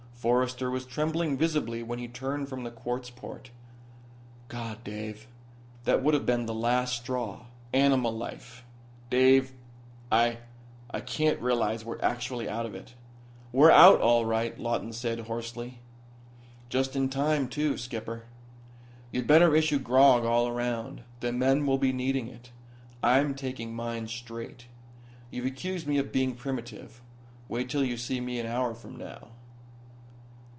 [0.21, 3.49] Forrester was trembling visibly when he turned from the quartz port.
[4.49, 5.25] "God, Dave,
[5.85, 7.45] that would have been the last straw.
[7.73, 8.63] Animal life.
[9.09, 9.51] Dave,
[10.11, 10.37] I
[10.91, 12.93] I can't realize we're actually out of it."
[13.51, 15.79] "We're out, all right," Lawton said, hoarsely.
[16.69, 17.75] "Just in time, too.
[17.75, 18.25] Skipper,
[19.11, 21.01] you'd better issue grog all around.
[21.21, 22.51] The men will be needing it.
[23.01, 24.67] I'm taking mine straight.
[25.31, 27.01] You've accused me of being primitive.
[27.49, 29.29] Wait till you see me an hour from now."